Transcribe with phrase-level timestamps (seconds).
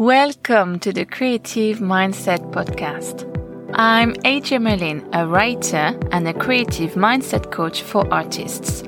[0.00, 3.28] Welcome to the Creative Mindset Podcast.
[3.74, 8.82] I'm AJ Merlin, a writer and a creative mindset coach for artists.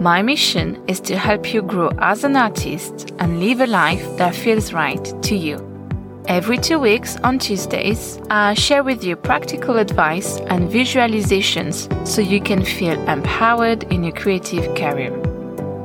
[0.00, 4.34] My mission is to help you grow as an artist and live a life that
[4.34, 5.58] feels right to you.
[6.26, 11.76] Every two weeks on Tuesdays, I share with you practical advice and visualizations
[12.08, 15.10] so you can feel empowered in your creative career.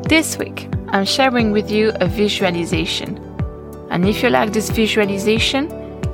[0.04, 3.31] This week, I'm sharing with you a visualization
[3.92, 5.68] and if you like this visualization,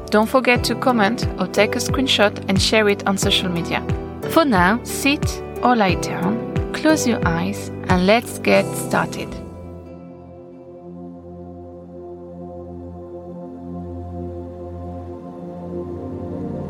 [0.07, 3.85] don't forget to comment or take a screenshot and share it on social media.
[4.31, 9.29] For now, sit or lie down, close your eyes, and let's get started.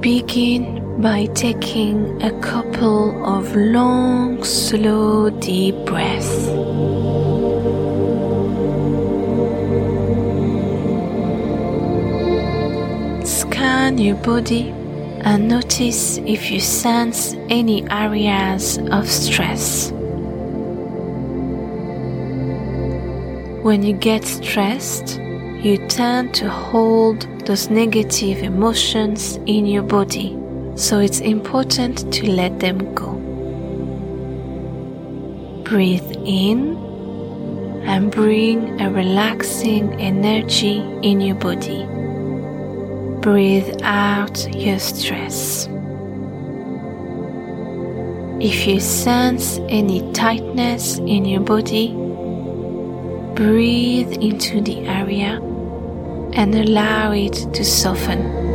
[0.01, 6.47] Begin by taking a couple of long, slow, deep breaths.
[13.87, 14.69] Scan your body
[15.23, 19.91] and notice if you sense any areas of stress.
[23.63, 25.19] When you get stressed,
[25.63, 30.37] you tend to hold those negative emotions in your body,
[30.75, 33.13] so it's important to let them go.
[35.63, 36.75] Breathe in
[37.85, 41.96] and bring a relaxing energy in your body
[43.27, 45.67] breathe out your stress.
[48.39, 51.91] If you sense any tightness in your body,
[53.35, 55.41] breathe into the area
[56.35, 58.46] and allow it to soften.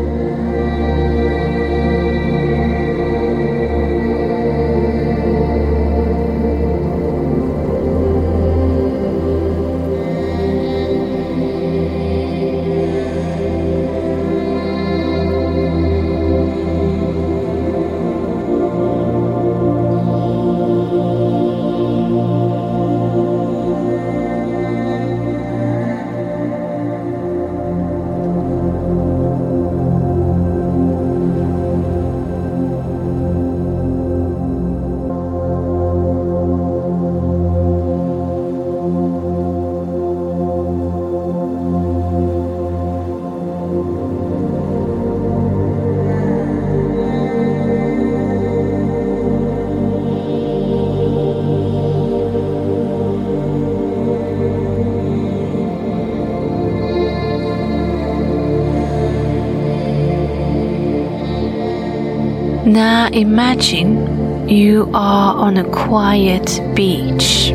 [62.65, 67.51] Now imagine you are on a quiet beach.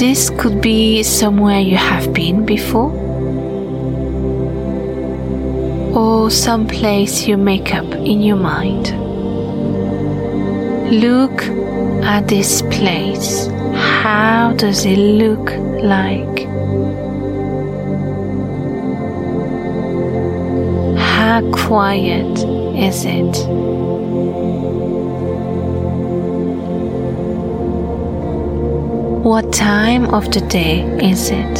[0.00, 2.90] This could be somewhere you have been before,
[5.96, 8.90] or some place you make up in your mind.
[10.90, 11.44] Look
[12.02, 13.46] at this place.
[14.02, 15.52] How does it look
[15.84, 16.49] like?
[21.30, 22.38] How quiet
[22.74, 23.34] is it?
[29.22, 31.56] What time of the day is it?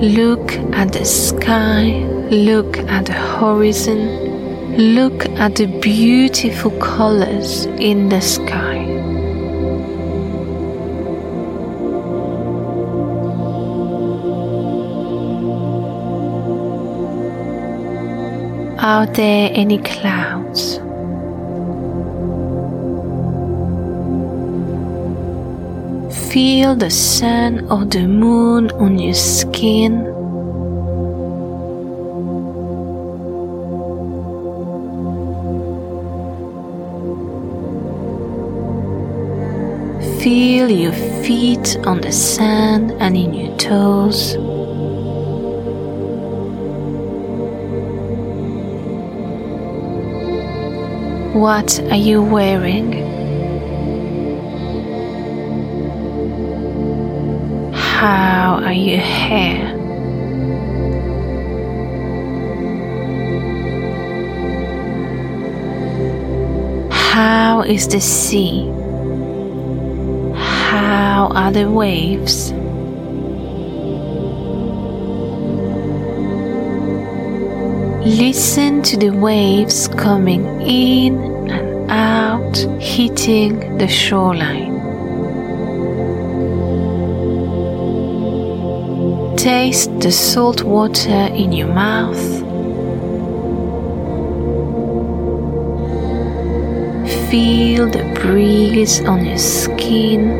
[0.00, 8.20] Look at the sky, look at the horizon, look at the beautiful colors in the
[8.20, 8.69] sky.
[19.00, 20.76] Are there any clouds?
[26.30, 30.04] Feel the sun or the moon on your skin.
[40.20, 40.92] Feel your
[41.24, 44.36] feet on the sand and in your toes.
[51.32, 52.92] What are you wearing?
[57.72, 59.78] How are your hair?
[66.90, 68.66] How is the sea?
[70.34, 72.52] How are the waves?
[78.18, 84.74] Listen to the waves coming in and out, hitting the shoreline.
[89.36, 92.18] Taste the salt water in your mouth.
[97.30, 100.30] Feel the breeze on your skin.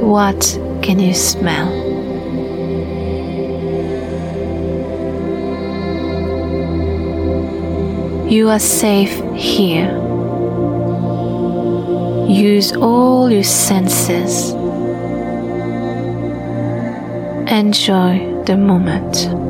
[0.00, 1.89] What can you smell?
[8.30, 9.90] You are safe here.
[12.28, 14.52] Use all your senses.
[17.50, 19.49] Enjoy the moment.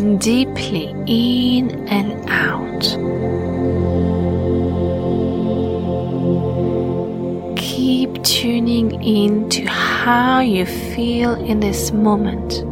[0.00, 2.80] Breathing deeply in and out.
[7.56, 12.64] Keep tuning in to how you feel in this moment.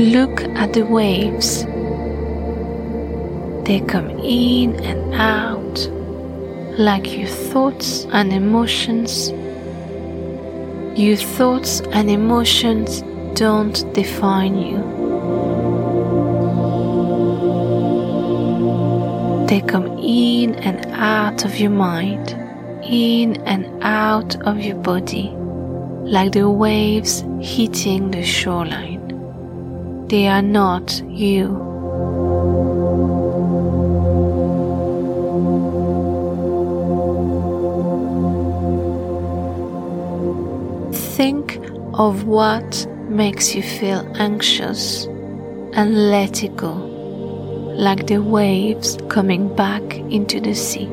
[0.00, 1.64] Look at the waves.
[3.64, 5.88] They come in and out
[6.78, 9.30] like your thoughts and emotions
[10.96, 13.02] your thoughts and emotions
[13.38, 14.78] don't define you.
[19.46, 22.30] They come in and out of your mind,
[22.84, 25.30] in and out of your body,
[26.04, 30.06] like the waves hitting the shoreline.
[30.08, 31.59] They are not you.
[42.00, 45.04] Of what makes you feel anxious
[45.74, 46.72] and let it go,
[47.76, 50.86] like the waves coming back into the sea.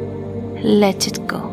[0.61, 1.46] Let it go.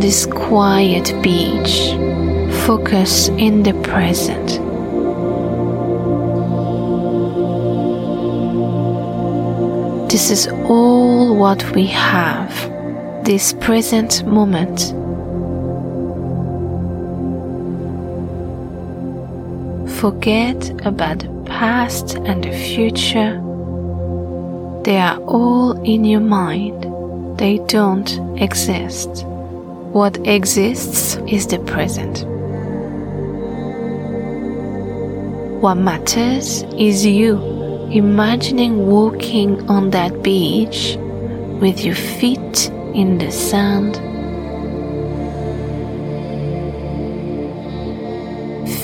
[0.00, 1.90] This quiet beach.
[2.64, 4.48] Focus in the present.
[10.10, 12.50] This is all what we have,
[13.24, 14.80] this present moment.
[20.00, 23.34] Forget about the past and the future.
[24.84, 26.86] They are all in your mind.
[27.38, 29.26] They don't exist.
[29.92, 32.24] What exists is the present.
[35.60, 37.38] What matters is you
[37.90, 40.96] imagining walking on that beach
[41.60, 43.96] with your feet in the sand,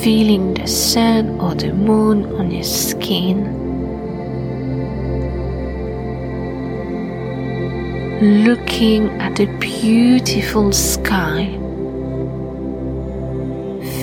[0.03, 3.66] feeling the sun or the moon on your skin.
[8.21, 11.45] Looking at the beautiful sky,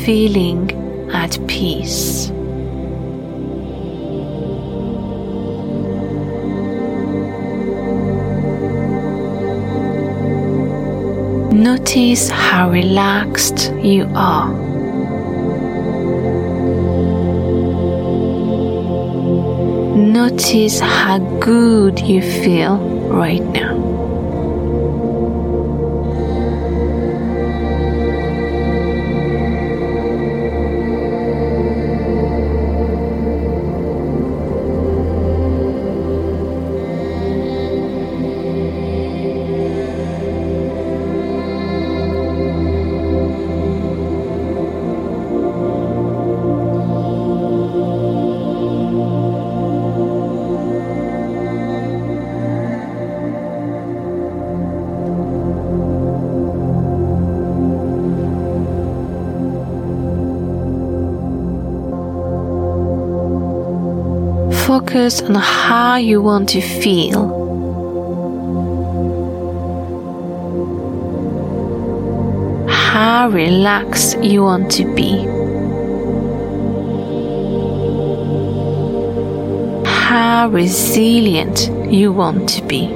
[0.04, 0.70] feeling
[1.12, 2.30] at peace.
[11.50, 14.52] Notice how relaxed you are.
[19.96, 24.13] Notice how good you feel right now.
[64.84, 67.42] Focus on how you want to feel.
[72.68, 75.24] How relaxed you want to be.
[79.86, 82.86] How resilient you want to be.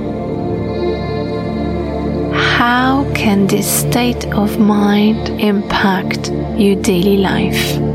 [2.59, 7.88] How can this state of mind impact your daily life?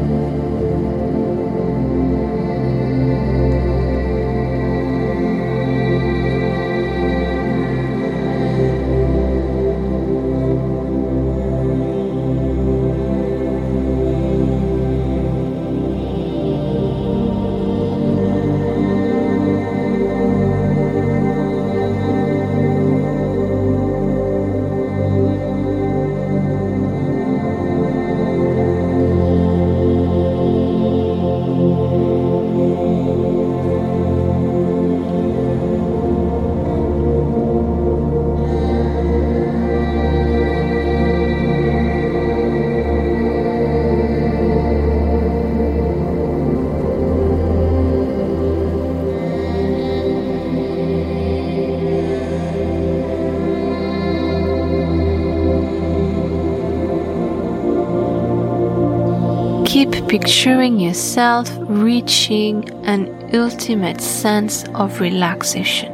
[59.74, 65.92] Keep picturing yourself reaching an ultimate sense of relaxation.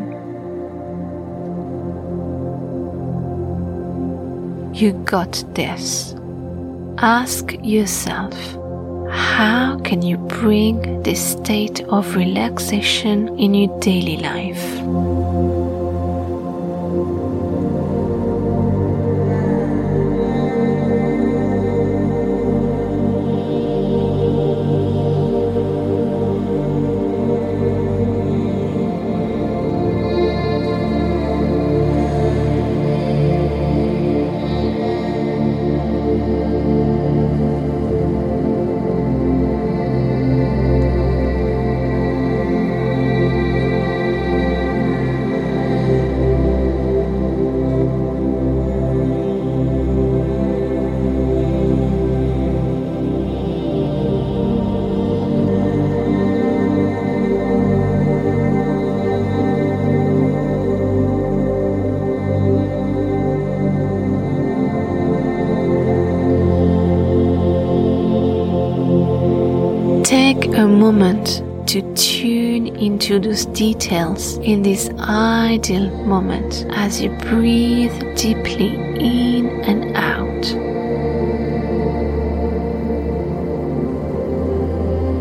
[4.74, 6.14] You got this.
[6.98, 8.34] Ask yourself
[9.12, 15.19] how can you bring this state of relaxation in your daily life?
[70.80, 79.48] Moment to tune into those details in this ideal moment as you breathe deeply in
[79.66, 80.46] and out.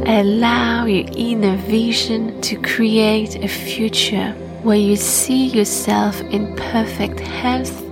[0.09, 4.31] Allow your inner vision to create a future
[4.63, 7.83] where you see yourself in perfect health,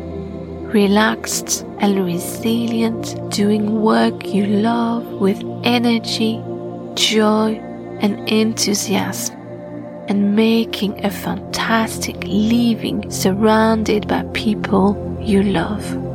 [0.72, 6.42] relaxed and resilient, doing work you love with energy
[6.96, 7.54] joy,
[8.00, 9.36] and enthusiasm,
[10.08, 16.05] and making a fantastic living surrounded by people you love.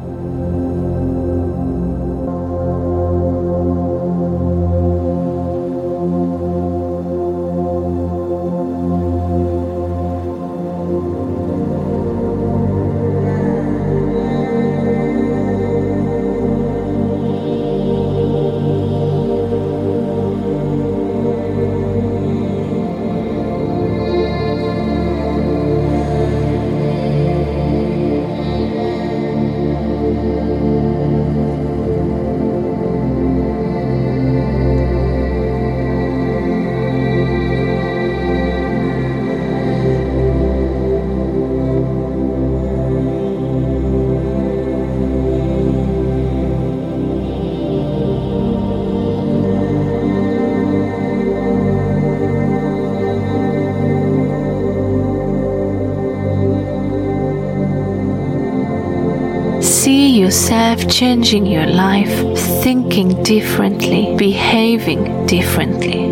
[60.32, 62.16] Yourself changing your life,
[62.64, 66.08] thinking differently, behaving differently.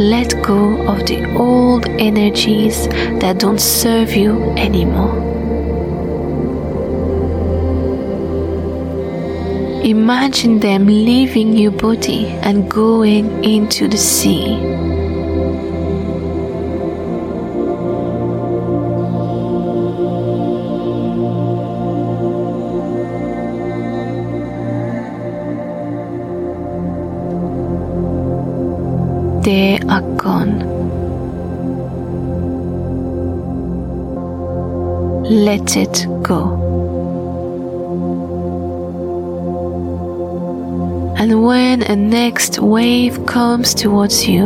[0.00, 2.88] Let go of the old energies
[3.20, 5.14] that don't serve you anymore.
[9.84, 14.95] Imagine them leaving your body and going into the sea.
[42.86, 44.44] Wave comes towards you,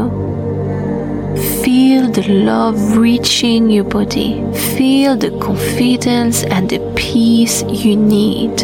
[1.62, 4.30] feel the love reaching your body.
[4.76, 8.56] Feel the confidence and the peace you need.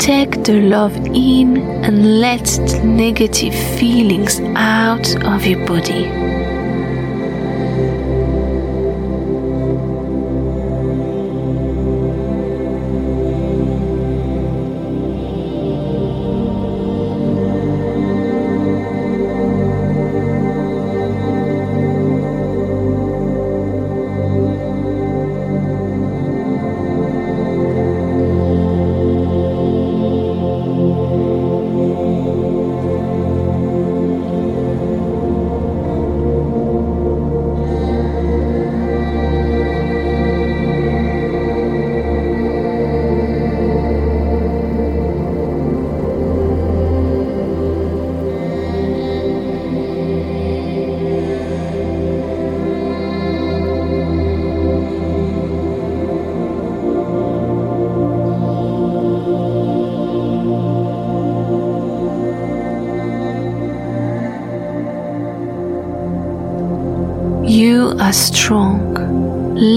[0.00, 0.96] Take the love
[1.34, 1.48] in
[1.86, 6.39] and let the negative feelings out of your body.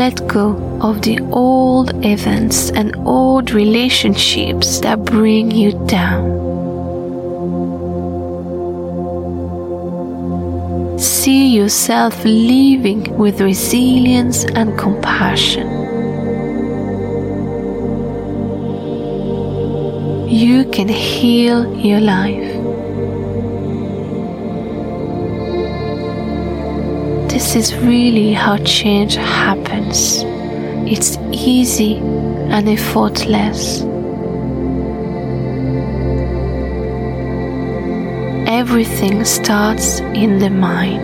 [0.04, 6.28] Let go of the old events and old relationships that bring you down.
[11.00, 15.68] See yourself living with resilience and compassion.
[20.28, 22.62] You can heal your life.
[27.43, 30.23] This is really how change happens.
[30.89, 33.82] It's easy and effortless.
[38.49, 41.03] Everything starts in the mind.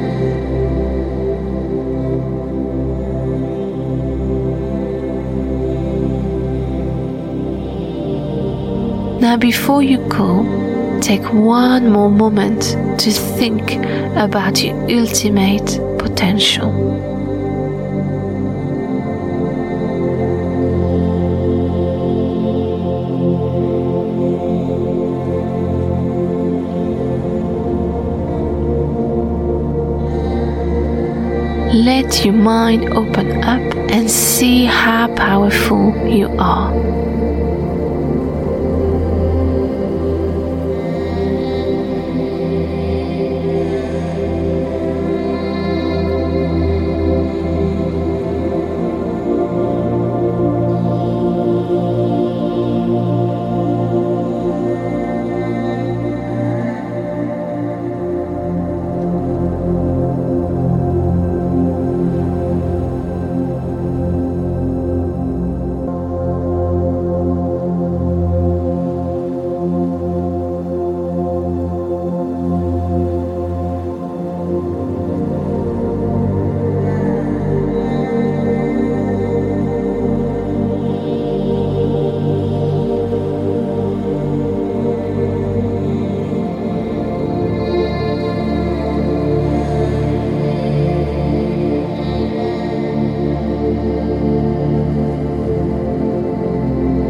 [9.22, 12.62] Now, before you go, take one more moment
[13.02, 13.76] to think
[14.16, 16.72] about your ultimate potential.
[31.72, 37.09] Let your mind open up and see how powerful you are.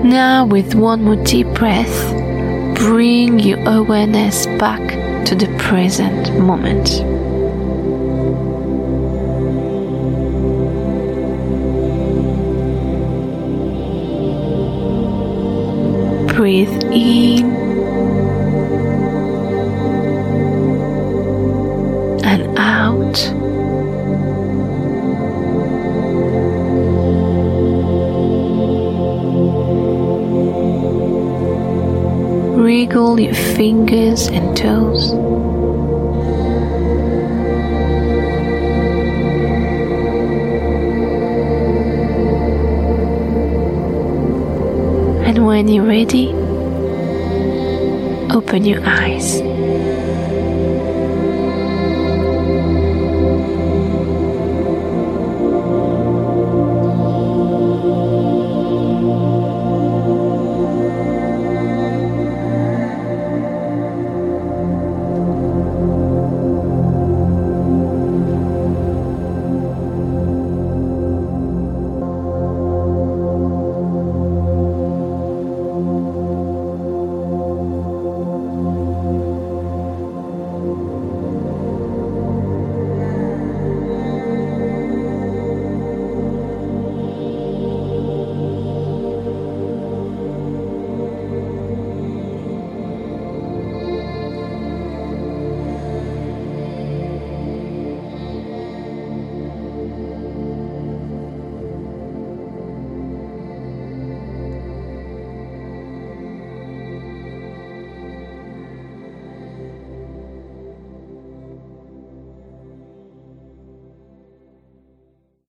[0.10, 2.16] Now, with one more deep breath,
[2.80, 4.82] bring your awareness back
[5.28, 6.88] to the present moment.
[16.36, 16.92] Breathe
[32.90, 35.12] wiggle your fingers and toes.
[45.22, 46.34] And when you're ready,
[48.34, 49.49] open your eyes.